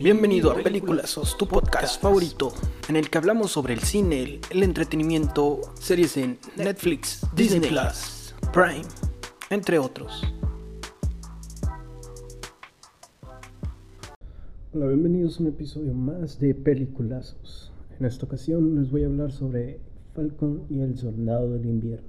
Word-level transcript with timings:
Bienvenido 0.00 0.52
a 0.52 0.62
Películas, 0.62 1.18
tu 1.36 1.48
podcast 1.48 2.00
favorito, 2.00 2.52
en 2.88 2.94
el 2.94 3.10
que 3.10 3.18
hablamos 3.18 3.50
sobre 3.50 3.74
el 3.74 3.80
cine, 3.80 4.38
el 4.48 4.62
entretenimiento, 4.62 5.60
series 5.74 6.16
en 6.18 6.38
Netflix, 6.56 7.26
Disney 7.34 7.68
Plus, 7.68 8.32
Prime, 8.52 8.86
entre 9.50 9.76
otros. 9.80 10.22
Hola, 14.72 14.86
bienvenidos 14.86 15.40
a 15.40 15.42
un 15.42 15.48
episodio 15.48 15.92
más 15.92 16.38
de 16.38 16.54
Peliculazos. 16.54 17.72
En 17.98 18.06
esta 18.06 18.24
ocasión 18.24 18.76
les 18.76 18.92
voy 18.92 19.02
a 19.02 19.06
hablar 19.06 19.32
sobre 19.32 19.80
Falcon 20.14 20.62
y 20.70 20.78
el 20.78 20.96
Soldado 20.96 21.50
del 21.54 21.66
Invierno. 21.66 22.06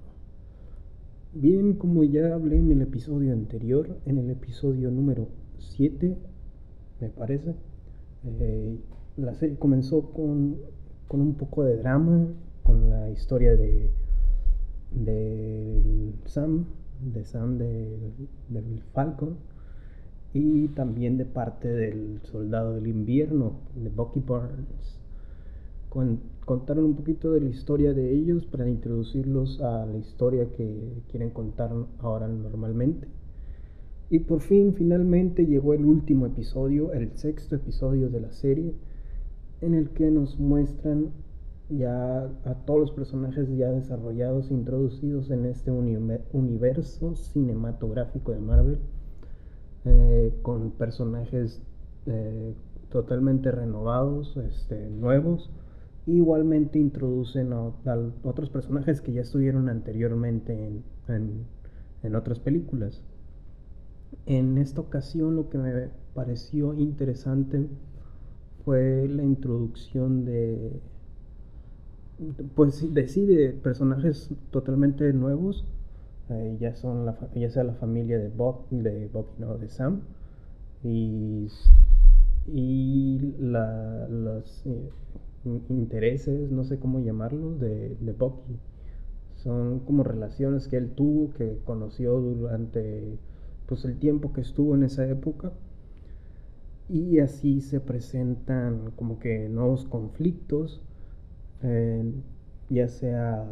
Bien, 1.34 1.74
como 1.74 2.04
ya 2.04 2.36
hablé 2.36 2.58
en 2.58 2.72
el 2.72 2.84
episodio 2.84 3.34
anterior, 3.34 3.98
en 4.06 4.20
el 4.20 4.30
episodio 4.30 4.92
número 4.92 5.28
7, 5.58 6.16
me 7.02 7.10
parece, 7.10 7.56
eh, 8.26 8.78
la 9.18 9.34
serie 9.36 9.58
comenzó 9.58 10.12
con, 10.12 10.58
un 11.10 11.34
poco 11.36 11.64
de 11.64 11.78
drama, 11.78 12.28
con 12.64 12.90
la 12.90 13.10
historia 13.10 13.56
de, 13.56 13.92
de 14.92 16.14
Sam, 16.26 16.66
de 17.02 17.24
Sam 17.26 17.58
del 17.58 18.84
Falcon, 18.94 19.38
y 20.34 20.68
también 20.70 21.18
de 21.18 21.26
parte 21.26 21.68
del 21.68 22.20
Soldado 22.24 22.76
del 22.76 22.88
Invierno, 22.88 23.54
de 23.76 23.90
Bucky 23.90 24.20
Barnes 24.20 25.00
contaron 26.46 26.86
un 26.86 26.96
poquito 26.96 27.32
de 27.34 27.42
la 27.42 27.50
historia 27.50 27.94
de 27.94 28.14
ellos 28.14 28.46
para 28.46 28.70
introducirlos 28.70 29.60
a 29.62 29.86
la 29.86 29.98
historia 29.98 30.52
que 30.56 31.04
quieren 31.10 31.32
contar 31.32 31.72
ahora 32.00 32.28
normalmente. 32.28 33.08
Y 34.10 34.20
por 34.20 34.42
fin, 34.42 34.74
finalmente 34.74 35.46
llegó 35.46 35.74
el 35.74 35.86
último 35.86 36.26
episodio, 36.26 36.94
el 36.94 37.12
sexto 37.16 37.56
episodio 37.56 38.10
de 38.10 38.22
la 38.22 38.32
serie, 38.32 38.74
en 39.62 39.74
el 39.76 39.90
que 39.90 40.10
nos 40.10 40.40
muestran 40.40 41.12
ya 41.70 42.24
a 42.24 42.56
todos 42.66 42.80
los 42.80 42.92
personajes 42.92 43.48
ya 43.56 43.70
desarrollados, 43.70 44.50
introducidos 44.50 45.30
en 45.30 45.46
este 45.46 45.70
universo 45.70 47.16
cinematográfico 47.16 48.32
de 48.32 48.40
Marvel, 48.40 48.80
eh, 49.86 50.34
con 50.42 50.72
personajes 50.72 51.62
eh, 52.08 52.56
totalmente 52.90 53.52
renovados, 53.52 54.36
este, 54.38 54.90
nuevos, 54.90 55.52
Igualmente 56.10 56.80
introducen 56.80 57.54
a, 57.54 57.72
otros 58.24 58.50
personajes 58.50 59.00
que 59.00 59.14
ya 59.14 59.22
estuvieron 59.22 59.70
anteriormente 59.70 60.82
en, 61.08 62.16
otras 62.16 62.40
películas. 62.40 63.04
En 64.30 64.58
esta 64.58 64.80
ocasión 64.80 65.36
lo 65.36 65.50
que 65.50 65.58
me 65.58 65.90
pareció 66.14 66.74
interesante 66.76 67.68
fue 68.64 69.08
la 69.10 69.24
introducción 69.24 70.24
de 70.24 70.80
pues 72.56 72.94
de 72.94 73.60
personajes 73.64 74.30
totalmente 74.52 75.12
nuevos 75.14 75.66
eh, 76.30 76.58
ya 76.60 76.76
son 76.76 77.06
la, 77.06 77.18
ya 77.34 77.50
sea 77.50 77.64
la 77.64 77.74
familia 77.74 78.20
de 78.20 78.30
Bob 78.30 78.70
de 78.70 79.08
Bob 79.08 79.28
no 79.40 79.58
de 79.58 79.70
Sam 79.70 80.02
y 80.84 81.48
y 82.54 83.36
los 83.40 84.66
eh, 84.66 84.90
intereses, 85.70 86.52
no 86.52 86.64
sé 86.64 86.80
cómo 86.80 87.00
llamarlos, 87.00 87.60
de, 87.60 87.96
de 88.00 88.14
Bucky. 88.14 88.58
Son 89.36 89.80
como 89.80 90.04
relaciones 90.04 90.68
que 90.68 90.78
él 90.78 90.92
tuvo, 90.92 91.34
que 91.34 91.60
conoció 91.66 92.20
durante 92.20 93.18
pues, 93.70 93.86
el 93.86 94.00
tiempo 94.00 94.34
que 94.34 94.42
estuvo 94.42 94.76
en 94.76 94.84
esa 94.84 95.08
época. 95.08 95.54
Y 96.90 97.20
así 97.20 97.62
se 97.62 97.80
presentan 97.80 98.92
como 98.96 99.20
que 99.20 99.48
nuevos 99.48 99.86
conflictos, 99.86 100.82
eh, 101.62 102.12
ya 102.70 102.88
sea 102.88 103.46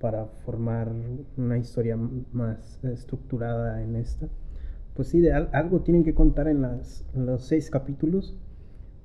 para 0.00 0.26
formar 0.44 0.92
una 1.36 1.56
historia 1.56 1.96
más 2.32 2.82
estructurada 2.84 3.82
en 3.82 3.94
esta. 3.94 4.28
Pues 4.94 5.08
sí, 5.08 5.28
algo 5.28 5.82
tienen 5.82 6.02
que 6.02 6.14
contar 6.14 6.48
en, 6.48 6.62
las, 6.62 7.06
los 7.14 7.44
seis 7.44 7.70
capítulos 7.70 8.36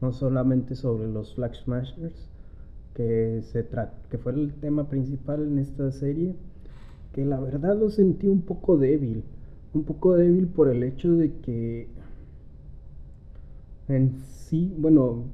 no 0.02 0.12
solamente 0.12 0.76
sobre 0.76 1.08
los 1.08 1.36
Flag 1.36 1.56
Smashers, 1.56 2.30
que, 2.96 3.42
se 3.44 3.68
que 4.10 4.18
fue 4.18 4.34
el 4.34 4.54
tema 4.56 4.90
principal 4.90 5.44
en 5.44 5.60
esta 5.60 5.92
serie, 5.92 6.36
que 7.14 7.24
la 7.24 7.40
verdad 7.40 7.78
lo 7.78 7.90
sentí 7.90 8.28
un 8.28 8.42
poco 8.42 8.78
débil, 8.78 9.24
un 9.76 9.84
poco 9.84 10.16
débil 10.16 10.48
por 10.48 10.70
el 10.70 10.84
hecho 10.84 11.14
de 11.14 11.32
que 11.42 11.88
en 13.88 14.18
sí, 14.20 14.74
bueno, 14.78 15.26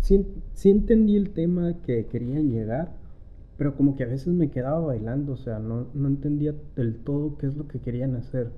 sí, 0.00 0.24
entendí 0.64 1.16
el 1.16 1.30
tema 1.30 1.74
que 1.82 2.06
querían 2.06 2.50
llegar, 2.50 2.92
pero 3.58 3.74
como 3.76 3.96
que 3.96 4.04
a 4.04 4.06
veces 4.06 4.28
me 4.28 4.50
quedaba 4.50 4.78
bailando, 4.80 5.32
o 5.32 5.36
sea, 5.36 5.58
no, 5.58 5.88
no 5.94 6.08
entendía 6.08 6.54
del 6.76 6.96
todo 6.96 7.36
qué 7.38 7.46
es 7.46 7.56
lo 7.56 7.66
que 7.66 7.80
querían 7.80 8.14
hacer. 8.14 8.50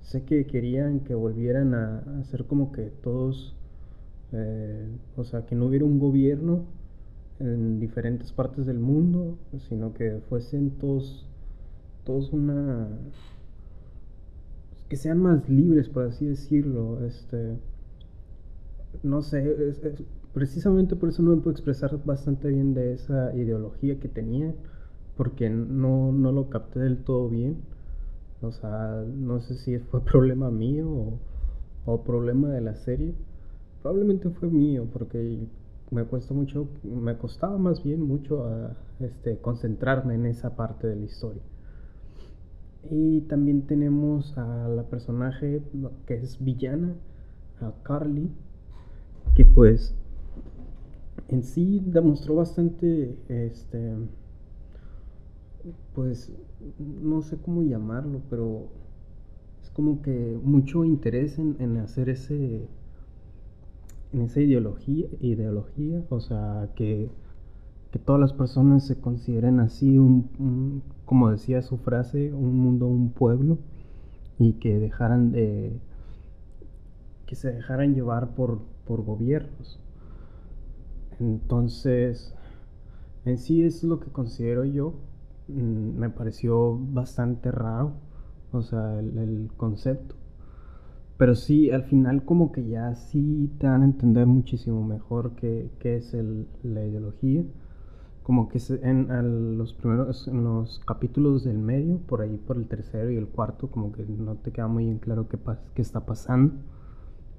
Sé 0.00 0.24
que 0.24 0.46
querían 0.46 1.00
que 1.00 1.14
volvieran 1.14 1.74
a 1.74 1.98
hacer 2.20 2.46
como 2.46 2.72
que 2.72 2.90
todos 3.02 3.56
eh, 4.32 4.88
o 5.16 5.24
sea, 5.24 5.46
que 5.46 5.54
no 5.54 5.66
hubiera 5.66 5.84
un 5.84 5.98
gobierno 5.98 6.64
en 7.38 7.78
diferentes 7.80 8.32
partes 8.32 8.66
del 8.66 8.78
mundo, 8.78 9.36
sino 9.68 9.92
que 9.94 10.20
fuesen 10.28 10.70
todos, 10.70 11.26
todos 12.04 12.32
una... 12.32 12.88
que 14.88 14.96
sean 14.96 15.18
más 15.18 15.48
libres, 15.48 15.88
por 15.88 16.04
así 16.04 16.26
decirlo. 16.26 17.04
Este, 17.04 17.58
no 19.02 19.22
sé, 19.22 19.74
precisamente 20.32 20.96
por 20.96 21.08
eso 21.10 21.22
no 21.22 21.34
me 21.34 21.42
puedo 21.42 21.52
expresar 21.52 21.98
bastante 22.04 22.48
bien 22.48 22.74
de 22.74 22.94
esa 22.94 23.34
ideología 23.34 23.98
que 23.98 24.08
tenía, 24.08 24.54
porque 25.16 25.50
no, 25.50 26.12
no 26.12 26.32
lo 26.32 26.48
capté 26.50 26.80
del 26.80 26.98
todo 27.04 27.28
bien. 27.28 27.56
O 28.42 28.52
sea, 28.52 29.04
no 29.16 29.40
sé 29.40 29.54
si 29.54 29.78
fue 29.90 30.04
problema 30.04 30.50
mío 30.50 30.88
o, 30.90 31.18
o 31.86 32.02
problema 32.04 32.48
de 32.50 32.60
la 32.60 32.74
serie 32.76 33.14
probablemente 33.86 34.30
fue 34.30 34.48
mío 34.48 34.88
porque 34.92 35.46
me 35.92 36.02
cuesta 36.06 36.34
mucho, 36.34 36.66
me 36.82 37.16
costaba 37.16 37.56
más 37.56 37.84
bien 37.84 38.02
mucho 38.02 38.44
a, 38.44 38.66
ah, 38.66 38.76
este, 38.98 39.38
concentrarme 39.38 40.16
en 40.16 40.26
esa 40.26 40.56
parte 40.56 40.88
de 40.88 40.96
la 40.96 41.04
historia. 41.04 41.42
Y 42.90 43.22
también 43.22 43.62
tenemos 43.62 44.36
a 44.38 44.68
la 44.68 44.84
personaje 44.84 45.62
que 46.06 46.14
es 46.14 46.42
villana, 46.42 46.94
a 47.60 47.72
Carly, 47.82 48.30
que 49.34 49.44
pues 49.44 49.94
en 51.28 51.42
sí 51.42 51.82
demostró 51.84 52.36
bastante, 52.36 53.16
este, 53.28 53.94
pues 55.94 56.32
no 56.78 57.22
sé 57.22 57.38
cómo 57.38 57.62
llamarlo, 57.62 58.20
pero 58.30 58.68
es 59.62 59.70
como 59.70 60.02
que 60.02 60.38
mucho 60.42 60.84
interés 60.84 61.38
en 61.38 61.76
hacer 61.78 62.08
ese 62.08 62.68
en 64.12 64.22
esa 64.22 64.40
ideología, 64.40 65.06
ideología 65.20 66.02
o 66.10 66.20
sea, 66.20 66.70
que, 66.74 67.10
que 67.96 68.04
todas 68.04 68.20
las 68.20 68.34
personas 68.34 68.86
se 68.86 69.00
consideren 69.00 69.58
así, 69.58 69.96
un, 69.96 70.82
como 71.06 71.30
decía 71.30 71.62
su 71.62 71.78
frase, 71.78 72.30
un 72.34 72.58
mundo, 72.58 72.86
un 72.86 73.08
pueblo, 73.10 73.56
y 74.38 74.52
que 74.54 74.78
dejaran 74.78 75.32
de, 75.32 75.80
que 77.24 77.34
se 77.36 77.50
dejaran 77.52 77.94
llevar 77.94 78.34
por, 78.34 78.60
por 78.86 79.02
gobiernos. 79.02 79.80
Entonces, 81.20 82.34
en 83.24 83.38
sí 83.38 83.62
es 83.62 83.82
lo 83.82 83.98
que 83.98 84.10
considero 84.10 84.66
yo, 84.66 84.92
mm, 85.48 85.98
me 85.98 86.10
pareció 86.10 86.78
bastante 86.78 87.50
raro, 87.50 87.94
o 88.52 88.60
sea, 88.60 88.98
el 89.00 89.48
concepto 89.56 90.16
pero 91.16 91.34
sí, 91.34 91.70
al 91.70 91.84
final 91.84 92.24
como 92.24 92.52
que 92.52 92.66
ya 92.66 92.94
sí 92.94 93.50
te 93.58 93.66
van 93.66 93.80
a 93.82 93.86
entender 93.86 94.26
muchísimo 94.26 94.84
mejor 94.84 95.34
qué, 95.36 95.70
es 95.82 96.14
la 96.62 96.84
ideología. 96.84 97.42
Como 98.26 98.48
que 98.48 98.58
en 98.82 99.56
los 99.56 99.72
primeros, 99.72 100.26
en 100.26 100.42
los 100.42 100.80
capítulos 100.80 101.44
del 101.44 101.58
medio, 101.58 101.98
por 102.08 102.22
ahí 102.22 102.36
por 102.36 102.56
el 102.56 102.66
tercero 102.66 103.08
y 103.08 103.16
el 103.16 103.28
cuarto, 103.28 103.68
como 103.70 103.92
que 103.92 104.04
no 104.04 104.34
te 104.34 104.50
queda 104.50 104.66
muy 104.66 104.84
bien 104.84 104.98
claro 104.98 105.28
qué, 105.28 105.38
qué 105.74 105.80
está 105.82 106.04
pasando. 106.04 106.54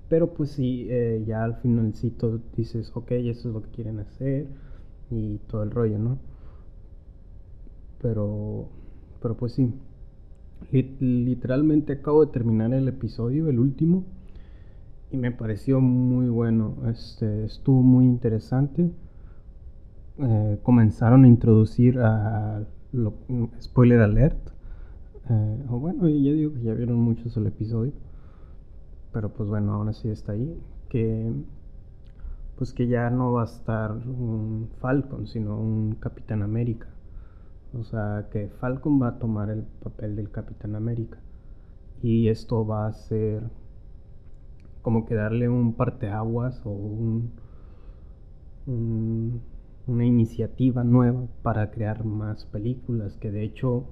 Pero 0.07 0.33
pues 0.33 0.51
sí, 0.51 0.87
eh, 0.89 1.23
ya 1.27 1.43
al 1.43 1.57
finalcito 1.57 2.39
dices, 2.55 2.89
ok, 2.95 3.11
eso 3.11 3.49
es 3.49 3.53
lo 3.53 3.61
que 3.63 3.69
quieren 3.71 3.99
hacer 3.99 4.47
y 5.11 5.39
todo 5.49 5.63
el 5.63 5.71
rollo, 5.71 5.99
¿no? 5.99 6.19
Pero, 8.01 8.69
pero 9.21 9.35
pues 9.35 9.51
sí, 9.53 9.73
literalmente 10.71 11.93
acabo 11.93 12.25
de 12.25 12.31
terminar 12.31 12.73
el 12.73 12.87
episodio, 12.87 13.49
el 13.49 13.59
último, 13.59 14.05
y 15.11 15.17
me 15.17 15.31
pareció 15.31 15.81
muy 15.81 16.29
bueno. 16.29 16.75
Este, 16.89 17.43
estuvo 17.43 17.81
muy 17.81 18.05
interesante. 18.05 18.89
Eh, 20.19 20.59
comenzaron 20.63 21.25
a 21.25 21.27
introducir 21.27 21.99
a 21.99 22.63
lo, 22.91 23.13
spoiler 23.61 24.01
alert. 24.01 24.37
Eh, 25.29 25.65
o 25.69 25.79
bueno, 25.79 26.07
yo 26.07 26.33
digo 26.33 26.53
que 26.53 26.61
ya 26.63 26.73
vieron 26.73 26.97
muchos 26.97 27.35
el 27.37 27.47
episodio. 27.47 27.93
Pero 29.13 29.33
pues 29.33 29.49
bueno, 29.49 29.73
ahora 29.73 29.93
sí 29.93 30.09
está 30.09 30.33
ahí. 30.33 30.59
Que 30.89 31.31
pues 32.57 32.73
que 32.73 32.87
ya 32.87 33.09
no 33.11 33.33
va 33.33 33.43
a 33.43 33.45
estar 33.45 33.91
un 33.91 34.69
Falcon, 34.79 35.27
sino 35.27 35.59
un 35.59 35.95
Capitán 35.95 36.41
América. 36.41 36.87
O 37.79 37.83
sea, 37.83 38.27
que 38.31 38.49
Falcon 38.59 38.99
va 39.01 39.09
a 39.09 39.19
tomar 39.19 39.49
el 39.51 39.63
papel 39.83 40.15
del 40.15 40.31
Capitán 40.31 40.75
América. 40.75 41.19
Y 42.01 42.29
esto 42.29 42.65
va 42.65 42.87
a 42.87 42.93
ser 42.93 43.43
como 44.81 45.05
que 45.05 45.15
darle 45.15 45.49
un 45.49 45.73
parteaguas 45.73 46.61
o 46.65 46.69
un, 46.71 47.31
una 49.87 50.05
iniciativa 50.05 50.83
nueva 50.83 51.27
para 51.41 51.71
crear 51.71 52.03
más 52.03 52.45
películas. 52.45 53.17
Que 53.17 53.31
de 53.31 53.43
hecho 53.43 53.85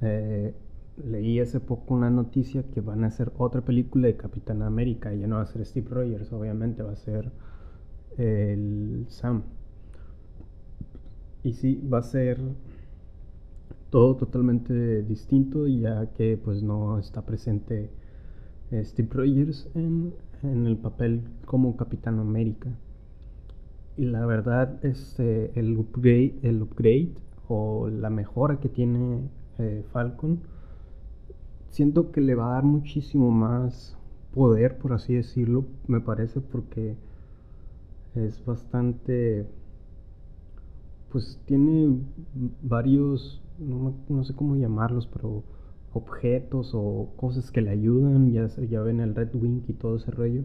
eh, 0.00 0.54
leí 1.02 1.40
hace 1.40 1.60
poco 1.60 1.94
una 1.94 2.10
noticia 2.10 2.64
que 2.70 2.80
van 2.80 3.04
a 3.04 3.08
hacer 3.08 3.32
otra 3.38 3.62
película 3.62 4.08
de 4.08 4.16
Capitán 4.16 4.62
América. 4.62 5.14
Y 5.14 5.20
ya 5.20 5.26
no 5.26 5.36
va 5.36 5.42
a 5.42 5.46
ser 5.46 5.64
Steve 5.64 5.88
Rogers, 5.90 6.32
obviamente, 6.32 6.82
va 6.82 6.92
a 6.92 6.96
ser 6.96 7.30
el 8.18 9.06
Sam. 9.08 9.42
Y 11.42 11.52
sí, 11.54 11.80
va 11.92 11.98
a 11.98 12.02
ser 12.02 12.40
todo 13.90 14.16
totalmente 14.16 15.02
distinto, 15.02 15.66
ya 15.68 16.06
que 16.14 16.36
pues 16.36 16.62
no 16.62 16.98
está 16.98 17.22
presente 17.22 17.90
eh, 18.70 18.84
Steve 18.84 19.08
Rogers 19.12 19.68
en, 19.74 20.14
en, 20.42 20.66
el 20.66 20.76
papel 20.76 21.22
como 21.44 21.76
Capitán 21.76 22.18
América. 22.18 22.70
La 23.96 24.26
verdad, 24.26 24.84
este, 24.84 25.58
el 25.58 25.78
upgrade, 25.78 26.34
el 26.42 26.62
upgrade 26.62 27.12
o 27.48 27.88
la 27.88 28.10
mejora 28.10 28.58
que 28.58 28.68
tiene 28.68 29.20
eh, 29.58 29.84
Falcon 29.92 30.40
siento 31.74 32.12
que 32.12 32.20
le 32.20 32.36
va 32.36 32.46
a 32.50 32.54
dar 32.54 32.62
muchísimo 32.64 33.32
más 33.32 33.96
poder, 34.32 34.78
por 34.78 34.92
así 34.92 35.14
decirlo, 35.14 35.64
me 35.88 36.00
parece, 36.00 36.40
porque 36.40 36.94
es 38.14 38.44
bastante, 38.44 39.44
pues 41.10 41.40
tiene 41.46 41.98
varios, 42.62 43.42
no, 43.58 44.22
sé 44.22 44.34
cómo 44.34 44.54
llamarlos, 44.54 45.08
pero 45.08 45.42
objetos 45.92 46.72
o 46.74 47.08
cosas 47.16 47.50
que 47.50 47.60
le 47.60 47.70
ayudan, 47.70 48.32
ya, 48.32 48.46
ya 48.46 48.80
ven 48.80 49.00
el 49.00 49.14
Red 49.16 49.34
Wing 49.34 49.62
y 49.66 49.72
todo 49.72 49.96
ese 49.96 50.12
rollo, 50.12 50.42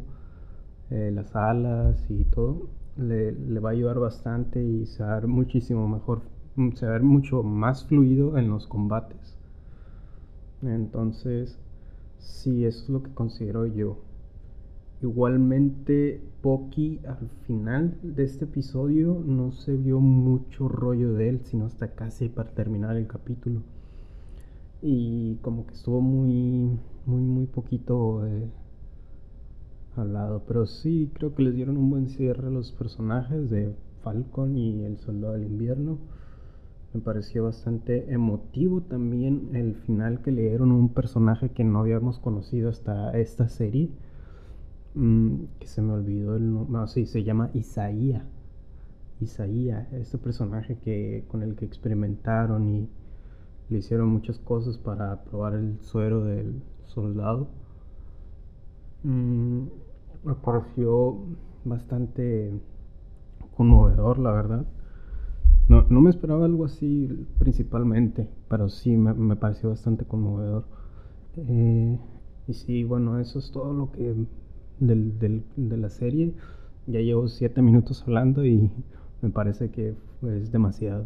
eh, 0.89 1.11
las 1.13 1.35
alas 1.35 2.03
y 2.09 2.23
todo, 2.23 2.69
le, 2.99 3.31
le, 3.31 3.59
va 3.59 3.69
a 3.69 3.73
ayudar 3.73 3.99
bastante 3.99 4.63
y 4.63 4.85
se 4.85 5.03
va 5.03 5.13
a 5.13 5.19
ver 5.19 5.27
muchísimo 5.27 5.87
mejor, 5.87 6.21
se 6.75 6.85
va 6.85 6.91
a 6.91 6.93
ver 6.93 7.03
mucho 7.03 7.43
más 7.43 7.85
fluido 7.85 8.37
en 8.37 8.49
los 8.49 8.67
combates. 8.67 9.37
Entonces, 10.61 11.57
sí, 12.17 12.65
eso 12.65 12.83
es 12.83 12.89
lo 12.89 13.03
que 13.03 13.13
considero 13.13 13.65
yo. 13.65 13.97
Igualmente, 15.01 16.21
Poki 16.41 16.99
al 17.07 17.29
final 17.47 17.97
de 18.03 18.23
este 18.23 18.43
episodio 18.45 19.21
no 19.25 19.51
se 19.53 19.77
vio 19.77 20.01
mucho 20.01 20.67
rollo 20.67 21.13
de 21.13 21.29
él, 21.29 21.39
sino 21.45 21.65
hasta 21.65 21.95
casi 21.95 22.27
para 22.27 22.51
terminar 22.51 22.97
el 22.97 23.07
capítulo. 23.07 23.61
Y 24.81 25.35
como 25.41 25.65
que 25.65 25.73
estuvo 25.73 26.01
muy, 26.01 26.77
muy, 27.05 27.21
muy 27.21 27.45
poquito 27.45 28.25
eh, 28.27 28.49
hablado. 29.99 30.43
Pero 30.47 30.65
sí, 30.65 31.11
creo 31.13 31.35
que 31.35 31.43
les 31.43 31.55
dieron 31.55 31.77
un 31.77 31.89
buen 31.89 32.07
cierre 32.09 32.49
los 32.51 32.71
personajes 32.71 33.49
de 33.49 33.75
Falcon 34.03 34.57
y 34.57 34.83
el 34.83 34.97
Soldado 34.97 35.33
del 35.33 35.43
Invierno. 35.43 35.97
Me 36.93 37.01
pareció 37.01 37.43
bastante 37.43 38.11
emotivo 38.11 38.81
también 38.81 39.51
el 39.53 39.75
final 39.75 40.21
que 40.21 40.31
le 40.31 40.41
dieron 40.41 40.71
a 40.71 40.75
un 40.75 40.89
personaje 40.89 41.49
que 41.49 41.63
no 41.63 41.79
habíamos 41.79 42.17
conocido 42.19 42.69
hasta 42.69 43.11
esta 43.17 43.47
serie. 43.47 43.89
Mm, 44.95 45.43
que 45.59 45.67
se 45.67 45.81
me 45.81 45.93
olvidó 45.93 46.35
el 46.35 46.51
nombre. 46.51 46.71
No, 46.71 46.87
sí, 46.87 47.05
se 47.05 47.23
llama 47.23 47.51
Isaías. 47.53 48.23
Isaías, 49.21 49.91
este 49.93 50.17
personaje 50.17 50.77
que, 50.77 51.25
con 51.27 51.43
el 51.43 51.55
que 51.55 51.65
experimentaron 51.65 52.69
y 52.69 52.89
le 53.69 53.77
hicieron 53.79 54.09
muchas 54.09 54.39
cosas 54.39 54.77
para 54.77 55.23
probar 55.23 55.53
el 55.55 55.79
suero 55.81 56.23
del 56.23 56.61
soldado. 56.85 57.47
Mm, 59.03 59.67
me 60.23 60.35
pareció 60.35 61.17
bastante 61.65 62.51
conmovedor, 63.55 64.19
la 64.19 64.31
verdad. 64.31 64.65
No, 65.67 65.85
no 65.89 66.01
me 66.01 66.09
esperaba 66.09 66.45
algo 66.45 66.65
así 66.65 67.27
principalmente, 67.37 68.27
pero 68.49 68.69
sí 68.69 68.97
me, 68.97 69.35
pareció 69.35 69.69
bastante 69.69 70.05
conmovedor. 70.05 70.65
Eh, 71.37 71.99
y 72.47 72.53
sí, 72.53 72.83
bueno, 72.83 73.19
eso 73.19 73.39
es 73.39 73.51
todo 73.51 73.73
lo 73.73 73.91
que 73.91 74.15
del, 74.79 75.19
del, 75.19 75.43
de 75.55 75.77
la 75.77 75.89
serie. 75.89 76.33
Ya 76.87 77.01
llevo 77.01 77.27
siete 77.27 77.61
minutos 77.61 78.03
hablando 78.03 78.45
y 78.45 78.71
me 79.21 79.29
parece 79.29 79.69
que 79.69 79.93
es 80.23 80.51
demasiado. 80.51 81.05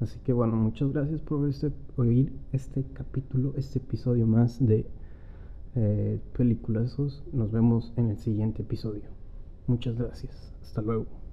Así 0.00 0.18
que 0.20 0.32
bueno, 0.32 0.56
muchas 0.56 0.92
gracias 0.92 1.22
por 1.22 1.48
este, 1.48 1.72
oír 1.96 2.32
este 2.52 2.84
capítulo, 2.92 3.54
este 3.56 3.78
episodio 3.78 4.26
más 4.26 4.64
de 4.64 4.86
eh, 5.76 6.20
Nos 7.32 7.50
vemos 7.52 7.92
en 7.96 8.10
el 8.10 8.18
siguiente 8.18 8.62
episodio. 8.62 9.10
Muchas 9.66 9.96
gracias. 9.96 10.52
Hasta 10.62 10.82
luego. 10.82 11.23